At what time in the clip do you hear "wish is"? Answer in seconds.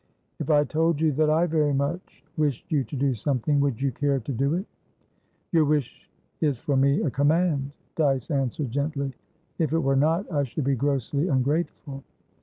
5.63-6.57